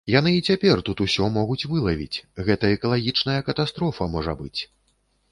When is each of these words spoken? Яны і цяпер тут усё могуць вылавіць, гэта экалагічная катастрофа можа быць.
Яны 0.11 0.29
і 0.35 0.39
цяпер 0.51 0.79
тут 0.87 1.01
усё 1.05 1.27
могуць 1.35 1.67
вылавіць, 1.73 2.23
гэта 2.47 2.71
экалагічная 2.77 3.35
катастрофа 3.49 4.09
можа 4.15 4.33
быць. 4.41 4.59